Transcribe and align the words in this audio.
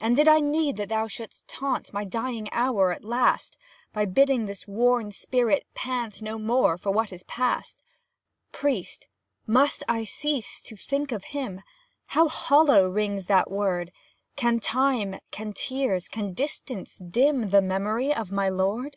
And, 0.00 0.16
did 0.16 0.26
I 0.26 0.40
need 0.40 0.76
that 0.78 0.88
thou 0.88 1.06
shouldst 1.06 1.46
taunt 1.46 1.92
My 1.92 2.02
dying 2.04 2.48
hour 2.50 2.90
at 2.92 3.04
last, 3.04 3.56
By 3.92 4.04
bidding 4.04 4.46
this 4.46 4.66
worn 4.66 5.12
spirit 5.12 5.64
pant 5.74 6.20
No 6.20 6.40
more 6.40 6.76
for 6.76 6.90
what 6.90 7.12
is 7.12 7.22
past? 7.22 7.78
Priest 8.50 9.06
MUST 9.46 9.84
I 9.88 10.02
cease 10.02 10.60
to 10.62 10.74
think 10.74 11.12
of 11.12 11.22
him? 11.30 11.62
How 12.06 12.26
hollow 12.26 12.88
rings 12.88 13.26
that 13.26 13.48
word! 13.48 13.92
Can 14.34 14.58
time, 14.58 15.20
can 15.30 15.52
tears, 15.52 16.08
can 16.08 16.32
distance 16.32 16.96
dim 16.96 17.50
The 17.50 17.62
memory 17.62 18.12
of 18.12 18.32
my 18.32 18.48
lord? 18.48 18.96